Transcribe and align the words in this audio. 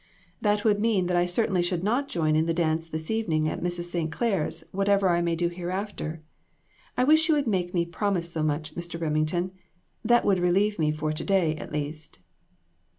"That 0.41 0.65
would 0.65 0.79
mean 0.79 1.05
that 1.05 1.15
I 1.15 1.27
certainly 1.27 1.61
should 1.61 1.83
not 1.83 2.07
join 2.09 2.35
in 2.35 2.47
the 2.47 2.55
dance 2.55 2.89
this 2.89 3.11
evening 3.11 3.47
at 3.47 3.61
Mrs. 3.61 3.83
St. 3.91 4.11
Clair's, 4.11 4.63
whatever 4.71 5.09
I 5.09 5.21
may 5.21 5.35
do 5.35 5.47
hereafter. 5.47 6.23
I 6.97 7.03
wish 7.03 7.29
you 7.29 7.35
would 7.35 7.45
make 7.45 7.75
me 7.75 7.85
promise 7.85 8.31
so 8.31 8.41
much, 8.41 8.73
Mr. 8.73 8.99
Remington; 8.99 9.51
that 10.03 10.25
would 10.25 10.39
relieve 10.39 10.79
me 10.79 10.89
for 10.91 11.11
to 11.13 11.23
day, 11.23 11.55
at 11.55 11.71
least." 11.71 12.17